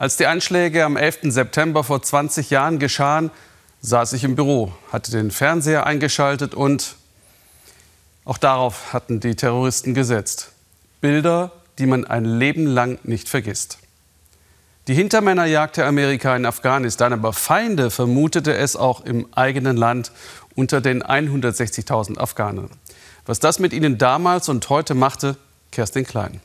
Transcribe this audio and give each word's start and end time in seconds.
Als 0.00 0.16
die 0.16 0.26
Anschläge 0.26 0.86
am 0.86 0.96
11. 0.96 1.18
September 1.24 1.84
vor 1.84 2.02
20 2.02 2.48
Jahren 2.48 2.78
geschahen, 2.78 3.30
saß 3.82 4.14
ich 4.14 4.24
im 4.24 4.34
Büro, 4.34 4.72
hatte 4.90 5.10
den 5.10 5.30
Fernseher 5.30 5.84
eingeschaltet 5.84 6.54
und 6.54 6.96
auch 8.24 8.38
darauf 8.38 8.94
hatten 8.94 9.20
die 9.20 9.34
Terroristen 9.34 9.92
gesetzt. 9.92 10.52
Bilder, 11.02 11.52
die 11.78 11.84
man 11.84 12.06
ein 12.06 12.24
Leben 12.24 12.64
lang 12.64 12.98
nicht 13.02 13.28
vergisst. 13.28 13.76
Die 14.88 14.94
Hintermänner 14.94 15.44
jagte 15.44 15.84
Amerika 15.84 16.34
in 16.34 16.46
Afghanistan, 16.46 17.12
aber 17.12 17.34
Feinde 17.34 17.90
vermutete 17.90 18.56
es 18.56 18.76
auch 18.76 19.04
im 19.04 19.26
eigenen 19.34 19.76
Land 19.76 20.12
unter 20.54 20.80
den 20.80 21.02
160.000 21.02 22.16
Afghanen. 22.16 22.70
Was 23.26 23.38
das 23.38 23.58
mit 23.58 23.74
ihnen 23.74 23.98
damals 23.98 24.48
und 24.48 24.66
heute 24.70 24.94
machte, 24.94 25.36
Kerstin 25.70 26.06
Klein. 26.06 26.40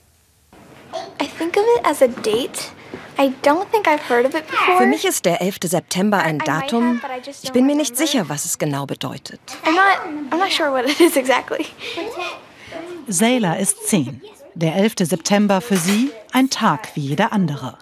I 1.21 1.29
think 1.37 1.55
of 1.55 1.63
it 1.79 1.85
as 1.85 2.01
a 2.01 2.07
date. 2.07 2.74
Für 4.77 4.85
mich 4.85 5.05
ist 5.05 5.25
der 5.25 5.41
11. 5.41 5.57
September 5.63 6.19
ein 6.19 6.39
Datum. 6.39 7.01
Ich 7.43 7.51
bin 7.51 7.65
mir 7.65 7.75
nicht 7.75 7.95
sicher, 7.95 8.29
was 8.29 8.45
es 8.45 8.57
genau 8.57 8.85
bedeutet. 8.85 9.39
Sailor 13.07 13.57
ist 13.57 13.87
zehn. 13.87 14.21
Der 14.53 14.75
11. 14.75 14.93
September 14.99 15.61
für 15.61 15.77
sie 15.77 16.11
ein 16.31 16.49
Tag 16.49 16.95
wie 16.95 17.01
jeder 17.01 17.33
andere. 17.33 17.77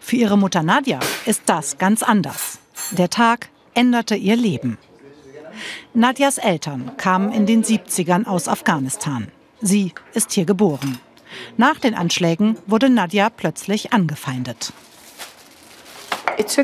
Für 0.00 0.16
ihre 0.16 0.36
Mutter 0.36 0.62
Nadja 0.62 0.98
ist 1.26 1.42
das 1.46 1.78
ganz 1.78 2.02
anders. 2.02 2.58
Der 2.90 3.08
Tag 3.08 3.48
änderte 3.74 4.16
ihr 4.16 4.36
Leben. 4.36 4.78
Nadjas 5.94 6.38
Eltern 6.38 6.96
kamen 6.96 7.32
in 7.32 7.46
den 7.46 7.62
70ern 7.62 8.26
aus 8.26 8.48
Afghanistan. 8.48 9.28
Sie 9.60 9.92
ist 10.12 10.32
hier 10.32 10.44
geboren. 10.44 10.98
Nach 11.56 11.78
den 11.78 11.94
Anschlägen 11.94 12.56
wurde 12.66 12.90
Nadja 12.90 13.30
plötzlich 13.30 13.92
angefeindet. 13.92 14.72
Ich 16.38 16.58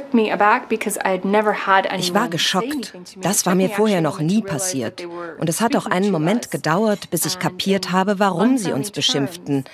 war 2.15 2.29
geschockt. 2.29 2.95
Das 3.21 3.47
war 3.47 3.55
mir 3.55 3.69
vorher 3.69 4.01
noch 4.01 4.21
nie 4.21 4.43
passiert. 4.43 5.07
Und 5.39 5.49
es 5.49 5.61
hat 5.61 5.77
auch 5.77 5.87
einen 5.87 6.11
Moment 6.11 6.51
gedauert, 6.51 7.11
bis 7.11 7.27
ich 7.27 7.39
kapiert 7.39 7.93
habe, 7.93 8.19
warum 8.19 8.59
sie 8.59 8.73
uns 8.73 8.91
beschimpften. 8.91 9.65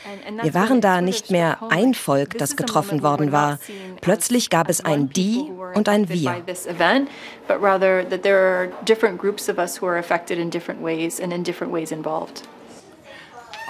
Wir 0.42 0.55
waren 0.55 0.81
da 0.81 1.00
nicht 1.00 1.31
mehr 1.31 1.59
ein 1.70 1.95
Volk, 1.95 2.39
das 2.39 2.56
getroffen 2.56 3.03
worden 3.03 3.33
war. 3.33 3.59
Plötzlich 4.00 4.50
gab 4.50 4.69
es 4.69 4.84
ein 4.84 5.11
Die 5.11 5.50
und 5.75 5.89
ein 5.89 6.09
Wir. 6.09 6.42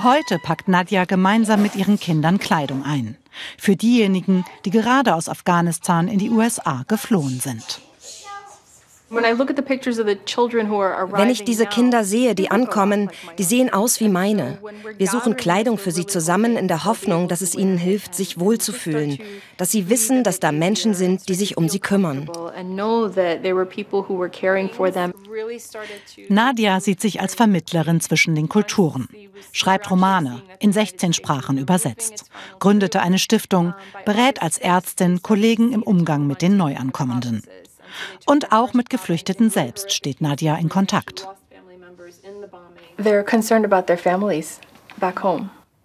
Heute 0.03 0.39
packt 0.39 0.69
Nadja 0.69 1.05
gemeinsam 1.05 1.63
mit 1.63 1.77
ihren 1.77 1.99
Kindern 1.99 2.39
Kleidung 2.39 2.85
ein. 2.85 3.17
Für 3.57 3.77
diejenigen, 3.77 4.45
die 4.65 4.71
gerade 4.71 5.15
aus 5.15 5.29
Afghanistan 5.29 6.09
in 6.09 6.19
die 6.19 6.31
USA 6.31 6.85
geflohen 6.89 7.41
sind. 7.41 7.81
Wenn 9.11 9.25
ich 11.31 11.45
diese 11.45 11.67
Kinder 11.67 12.05
sehe, 12.05 12.35
die 12.35 12.51
ankommen, 12.51 13.11
die 13.39 13.43
sehen 13.43 13.73
aus 13.73 14.01
wie 14.01 14.09
meine. 14.09 14.59
Wir 14.97 15.09
suchen 15.09 15.37
Kleidung 15.37 15.79
für 15.79 15.91
sie 15.91 16.07
zusammen 16.07 16.57
in 16.57 16.69
der 16.69 16.85
Hoffnung, 16.85 17.29
dass 17.29 17.43
es 17.43 17.55
ihnen 17.55 17.77
hilft, 17.77 18.15
sich 18.15 18.41
wohlzufühlen, 18.41 19.19
dass 19.57 19.71
sie 19.71 19.91
wissen, 19.91 20.25
dass 20.25 20.41
da 20.41 20.53
Menschen 20.53 20.95
sind, 20.95 21.29
die 21.29 21.35
sich 21.35 21.57
um 21.57 21.69
sie 21.69 21.81
kümmern. 21.81 22.31
Nadia 26.29 26.81
sieht 26.81 27.01
sich 27.01 27.21
als 27.21 27.35
Vermittlerin 27.35 28.01
zwischen 28.01 28.35
den 28.35 28.49
Kulturen, 28.49 29.09
schreibt 29.53 29.91
Romane, 29.91 30.43
in 30.61 30.73
16 30.73 31.13
Sprachen 31.13 31.59
übersetzt, 31.59 32.25
gründete 32.59 33.03
eine 33.03 33.19
Stiftung, 33.19 33.75
berät 34.07 34.43
als 34.43 34.59
Ärztin 34.59 35.23
Kollegen 35.23 35.73
im 35.73 35.83
Umgang 35.83 36.27
mit 36.27 36.41
den 36.43 36.57
Neuankommenden. 36.57 37.43
Und 38.27 38.53
auch 38.53 38.75
mit 38.75 38.91
Geflüchteten 38.91 39.51
selbst 39.51 39.93
steht 39.93 40.21
Nadia 40.21 40.57
in 40.57 40.69
Kontakt. 40.69 41.29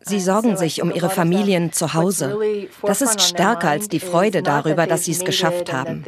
Sie 0.02 0.20
sorgen 0.20 0.56
sich 0.56 0.82
um 0.82 0.92
ihre 0.94 1.10
Familien 1.10 1.74
zu 1.74 1.94
Hause. 1.94 2.40
Das 2.82 3.02
ist 3.02 3.22
stärker 3.22 3.70
als 3.70 3.90
die 3.90 4.00
Freude 4.00 4.42
darüber, 4.42 4.88
dass 4.88 5.06
sie 5.06 5.12
es 5.12 5.26
geschafft 5.26 5.74
haben. 5.74 6.06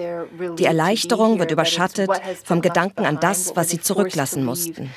Die 0.57 0.65
Erleichterung 0.65 1.39
wird 1.39 1.51
überschattet 1.51 2.09
vom 2.43 2.61
Gedanken 2.61 3.05
an 3.05 3.19
das, 3.19 3.55
was 3.55 3.69
sie 3.69 3.81
zurücklassen 3.81 4.45
mussten. 4.45 4.89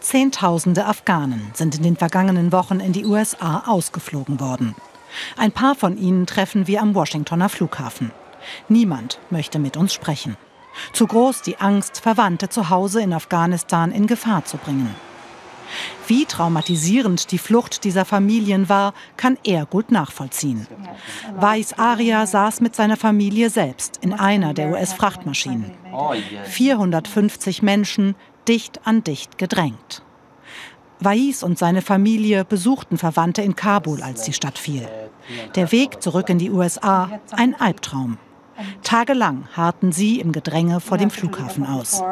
Zehntausende 0.00 0.86
Afghanen 0.86 1.50
sind 1.52 1.76
in 1.76 1.82
den 1.82 1.96
vergangenen 1.96 2.52
Wochen 2.52 2.80
in 2.80 2.92
die 2.92 3.04
USA 3.04 3.64
ausgeflogen 3.66 4.40
worden. 4.40 4.74
Ein 5.36 5.52
paar 5.52 5.74
von 5.74 5.98
ihnen 5.98 6.26
treffen 6.26 6.66
wir 6.66 6.80
am 6.80 6.94
Washingtoner 6.94 7.48
Flughafen. 7.48 8.12
Niemand 8.68 9.18
möchte 9.30 9.58
mit 9.58 9.76
uns 9.76 9.92
sprechen. 9.92 10.36
Zu 10.92 11.06
groß 11.06 11.42
die 11.42 11.58
Angst, 11.58 12.00
Verwandte 12.00 12.48
zu 12.48 12.70
Hause 12.70 13.02
in 13.02 13.12
Afghanistan 13.12 13.90
in 13.92 14.06
Gefahr 14.06 14.44
zu 14.44 14.56
bringen. 14.56 14.94
Wie 16.06 16.24
traumatisierend 16.24 17.30
die 17.30 17.38
Flucht 17.38 17.84
dieser 17.84 18.04
Familien 18.04 18.68
war, 18.68 18.92
kann 19.16 19.38
er 19.44 19.66
gut 19.66 19.92
nachvollziehen. 19.92 20.66
Weiss 21.36 21.72
Aria 21.74 22.26
saß 22.26 22.60
mit 22.60 22.74
seiner 22.74 22.96
Familie 22.96 23.50
selbst 23.50 23.98
in 24.00 24.12
einer 24.12 24.52
der 24.52 24.70
US-Frachtmaschinen. 24.70 25.70
450 26.44 27.62
Menschen, 27.62 28.16
dicht 28.48 28.80
an 28.84 29.04
dicht 29.04 29.38
gedrängt. 29.38 30.02
Wais 30.98 31.42
und 31.42 31.58
seine 31.58 31.80
Familie 31.80 32.44
besuchten 32.44 32.98
Verwandte 32.98 33.42
in 33.42 33.56
Kabul, 33.56 34.02
als 34.02 34.22
die 34.22 34.32
Stadt 34.32 34.58
fiel. 34.58 34.86
Der 35.54 35.72
Weg 35.72 36.02
zurück 36.02 36.28
in 36.28 36.38
die 36.38 36.50
USA, 36.50 37.20
ein 37.30 37.58
Albtraum. 37.58 38.18
Tagelang 38.82 39.48
harrten 39.52 39.92
sie 39.92 40.20
im 40.20 40.32
Gedränge 40.32 40.80
vor 40.80 40.98
dem 40.98 41.10
Flughafen 41.10 41.66
aus. 41.66 42.02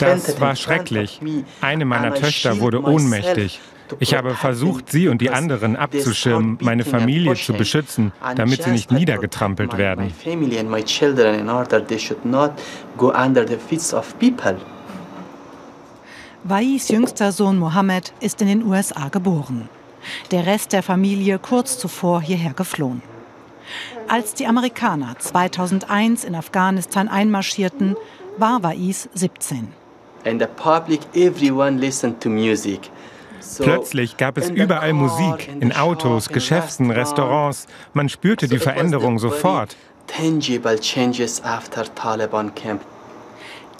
Das 0.00 0.40
war 0.40 0.56
schrecklich. 0.56 1.20
Eine 1.60 1.84
meiner 1.84 2.14
Töchter 2.14 2.60
wurde 2.60 2.82
ohnmächtig. 2.82 3.60
Ich 4.00 4.14
habe 4.14 4.34
versucht, 4.34 4.90
sie 4.90 5.06
und 5.06 5.20
die 5.20 5.30
anderen 5.30 5.76
abzuschirmen, 5.76 6.58
meine 6.60 6.84
Familie 6.84 7.34
zu 7.34 7.52
beschützen, 7.52 8.12
damit 8.34 8.64
sie 8.64 8.70
nicht 8.70 8.90
niedergetrampelt 8.90 9.78
werden. 9.78 10.12
Wais 16.48 16.88
jüngster 16.88 17.32
Sohn 17.32 17.58
Mohammed 17.58 18.12
ist 18.20 18.42
in 18.42 18.48
den 18.48 18.62
USA 18.64 19.08
geboren 19.08 19.68
der 20.30 20.46
Rest 20.46 20.72
der 20.72 20.82
Familie 20.82 21.38
kurz 21.38 21.78
zuvor 21.78 22.20
hierher 22.20 22.52
geflohen. 22.52 23.02
Als 24.08 24.34
die 24.34 24.46
Amerikaner 24.46 25.16
2001 25.18 26.24
in 26.24 26.34
Afghanistan 26.34 27.08
einmarschierten, 27.08 27.96
war 28.38 28.62
Wais 28.62 29.08
17. 29.14 29.68
Plötzlich 33.58 34.16
gab 34.16 34.38
es 34.38 34.50
überall 34.50 34.92
Musik, 34.92 35.48
in 35.60 35.72
Autos, 35.72 36.28
Geschäften, 36.28 36.90
Restaurants. 36.90 37.66
Man 37.92 38.08
spürte 38.08 38.48
die 38.48 38.58
Veränderung 38.58 39.18
sofort. 39.18 39.76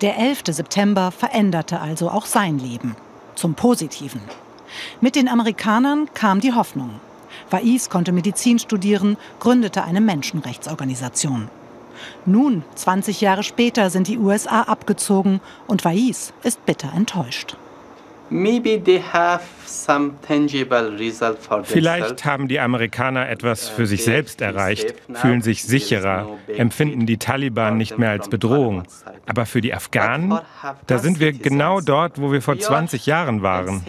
Der 0.03 0.19
11. 0.19 0.43
September 0.51 1.11
veränderte 1.11 1.81
also 1.81 2.11
auch 2.11 2.27
sein 2.27 2.59
Leben 2.59 2.97
zum 3.35 3.55
Positiven. 3.55 4.21
Mit 5.01 5.17
den 5.17 5.29
Amerikanern 5.29 6.09
kam 6.15 6.41
die 6.41 6.53
Hoffnung. 6.53 7.01
Wais 7.51 7.91
konnte 7.91 8.13
Medizin 8.13 8.59
studieren, 8.59 9.17
gründete 9.41 9.85
eine 9.85 10.01
Menschenrechtsorganisation. 10.01 11.49
Nun, 12.25 12.65
20 12.75 13.21
Jahre 13.21 13.43
später, 13.43 13.91
sind 13.91 14.09
die 14.09 14.19
USA 14.19 14.63
abgezogen 14.63 15.41
und 15.67 15.85
Wais 15.85 16.33
ist 16.43 16.65
bitter 16.67 16.93
enttäuscht. 16.95 17.57
Vielleicht 21.65 22.25
haben 22.25 22.49
die 22.49 22.59
Amerikaner 22.59 23.29
etwas 23.29 23.69
für 23.69 23.87
sich 23.87 24.03
selbst 24.05 24.41
erreicht, 24.41 24.95
fühlen 25.15 25.43
sich 25.43 25.63
sicherer, 25.63 26.37
empfinden 26.49 27.07
die 27.07 27.19
Taliban 27.19 27.77
nicht 27.77 27.99
mehr 27.99 28.11
als 28.11 28.29
Bedrohung. 28.29 28.83
Aber 29.27 29.47
für 29.47 29.61
die 29.61 29.73
Afghanen, 29.73 30.39
da 30.87 30.99
sind 30.99 31.21
wir 31.21 31.33
genau 31.33 31.81
dort, 31.81 32.21
wo 32.21 32.33
wir 32.33 32.43
vor 32.43 32.59
20 32.59 33.07
Jahren 33.07 33.43
waren. 33.43 33.83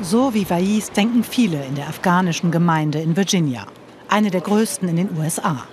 So 0.00 0.34
wie 0.34 0.50
Wais 0.50 0.90
denken 0.90 1.24
viele 1.24 1.64
in 1.64 1.74
der 1.74 1.88
afghanischen 1.88 2.50
Gemeinde 2.50 3.00
in 3.00 3.16
Virginia, 3.16 3.66
eine 4.08 4.30
der 4.30 4.40
größten 4.40 4.88
in 4.88 4.96
den 4.96 5.16
USA 5.18 5.66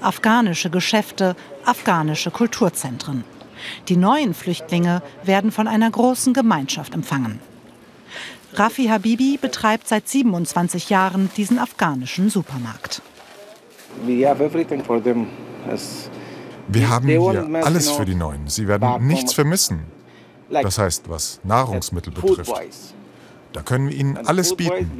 afghanische 0.00 0.70
Geschäfte, 0.70 1.36
afghanische 1.64 2.30
Kulturzentren. 2.30 3.24
Die 3.88 3.96
neuen 3.96 4.34
Flüchtlinge 4.34 5.02
werden 5.24 5.52
von 5.52 5.68
einer 5.68 5.90
großen 5.90 6.34
Gemeinschaft 6.34 6.94
empfangen. 6.94 7.40
Rafi 8.54 8.86
Habibi 8.86 9.38
betreibt 9.40 9.88
seit 9.88 10.08
27 10.08 10.90
Jahren 10.90 11.30
diesen 11.36 11.58
afghanischen 11.58 12.28
Supermarkt. 12.28 13.00
Wir 16.68 16.88
haben 16.88 17.08
hier 17.08 17.64
alles 17.64 17.90
für 17.90 18.04
die 18.04 18.14
Neuen. 18.14 18.48
Sie 18.48 18.68
werden 18.68 19.06
nichts 19.06 19.32
vermissen. 19.32 19.84
Das 20.50 20.78
heißt, 20.78 21.08
was 21.08 21.40
Nahrungsmittel 21.44 22.12
betrifft. 22.12 22.52
Da 23.52 23.62
können 23.62 23.88
wir 23.88 23.96
ihnen 23.96 24.18
alles 24.18 24.54
bieten. 24.54 24.90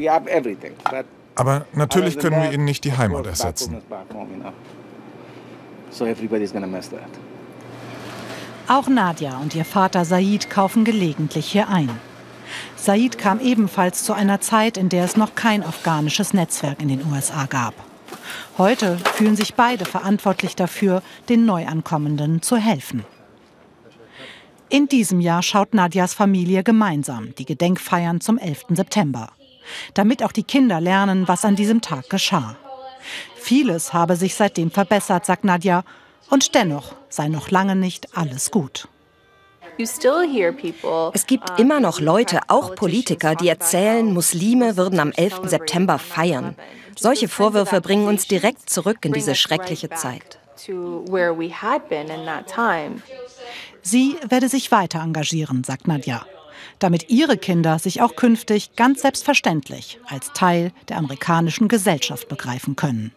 Aber 1.35 1.67
natürlich 1.73 2.19
können 2.19 2.43
wir 2.43 2.53
ihnen 2.53 2.65
nicht 2.65 2.85
die 2.85 2.97
Heimat 2.97 3.27
ersetzen. 3.27 3.83
Auch 8.69 8.89
Nadja 8.89 9.39
und 9.39 9.55
ihr 9.55 9.65
Vater 9.65 10.05
Said 10.05 10.51
kaufen 10.51 10.85
gelegentlich 10.85 11.47
hier 11.51 11.69
ein. 11.69 11.91
Said 12.77 13.19
kam 13.19 13.41
ebenfalls 13.41 14.05
zu 14.05 14.13
einer 14.13 14.41
Zeit, 14.41 14.77
in 14.77 14.89
der 14.89 15.05
es 15.05 15.17
noch 15.17 15.35
kein 15.35 15.63
afghanisches 15.63 16.35
Netzwerk 16.35 16.83
in 16.83 16.89
den 16.89 17.05
USA 17.11 17.47
gab. 17.47 17.75
Heute 18.59 18.99
fühlen 19.15 19.37
sich 19.37 19.55
beide 19.55 19.85
verantwortlich 19.85 20.55
dafür, 20.57 21.03
den 21.29 21.47
Neuankommenden 21.47 22.43
zu 22.43 22.57
helfen. 22.57 23.05
In 24.69 24.89
diesem 24.89 25.21
Jahr 25.21 25.43
schaut 25.43 25.75
Nadjas 25.75 26.15
Familie 26.15 26.63
gemeinsam 26.63 27.35
die 27.37 27.45
Gedenkfeiern 27.45 28.21
zum 28.21 28.39
11. 28.39 28.65
September, 28.71 29.29
damit 29.95 30.23
auch 30.23 30.33
die 30.33 30.43
Kinder 30.43 30.81
lernen, 30.81 31.29
was 31.29 31.45
an 31.45 31.57
diesem 31.57 31.81
Tag 31.81 32.11
geschah. 32.11 32.57
Vieles 33.37 33.93
habe 33.93 34.17
sich 34.17 34.35
seitdem 34.35 34.71
verbessert, 34.71 35.27
sagt 35.27 35.45
Nadja, 35.45 35.85
und 36.31 36.55
dennoch 36.55 36.95
sei 37.09 37.29
noch 37.29 37.51
lange 37.51 37.77
nicht 37.77 38.17
alles 38.17 38.51
gut. 38.51 38.89
Es 39.79 41.27
gibt 41.27 41.59
immer 41.59 41.81
noch 41.81 42.01
Leute, 42.01 42.41
auch 42.49 42.75
Politiker, 42.75 43.35
die 43.35 43.49
erzählen, 43.49 44.13
Muslime 44.13 44.77
würden 44.77 45.01
am 45.01 45.13
11. 45.13 45.41
September 45.45 45.99
feiern. 45.99 46.57
Solche 46.97 47.29
Vorwürfe 47.29 47.81
bringen 47.81 48.07
uns 48.07 48.29
direkt 48.29 48.69
zurück 48.69 48.99
in 49.03 49.13
diese 49.13 49.35
schreckliche 49.35 49.91
Zeit. 49.91 50.39
Sie 53.83 54.17
werde 54.29 54.49
sich 54.49 54.71
weiter 54.71 55.01
engagieren, 55.01 55.65
sagt 55.65 55.89
Nadja, 55.89 56.25
damit 56.83 57.11
ihre 57.11 57.37
Kinder 57.37 57.79
sich 57.79 58.03
auch 58.03 58.17
künftig 58.17 58.75
ganz 58.77 59.03
selbstverständlich 59.03 59.99
als 60.09 60.33
Teil 60.33 60.73
der 60.89 60.99
amerikanischen 60.99 61.69
Gesellschaft 61.69 62.29
begreifen 62.29 62.77
können. 62.77 63.13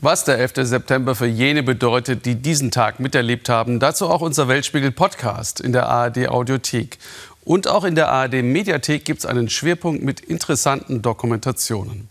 Was 0.00 0.24
der 0.24 0.38
11. 0.38 0.52
September 0.58 1.16
für 1.16 1.26
jene 1.26 1.64
bedeutet, 1.64 2.24
die 2.24 2.36
diesen 2.36 2.70
Tag 2.70 3.00
miterlebt 3.00 3.48
haben, 3.48 3.80
dazu 3.80 4.08
auch 4.08 4.20
unser 4.20 4.46
Weltspiegel 4.46 4.92
Podcast 4.92 5.60
in 5.60 5.72
der 5.72 5.88
ARD 5.88 6.28
Audiothek. 6.28 6.98
Und 7.44 7.66
auch 7.66 7.82
in 7.82 7.96
der 7.96 8.08
ARD 8.08 8.44
Mediathek 8.44 9.04
gibt 9.04 9.20
es 9.20 9.26
einen 9.26 9.48
Schwerpunkt 9.48 10.04
mit 10.04 10.20
interessanten 10.20 11.02
Dokumentationen. 11.02 12.08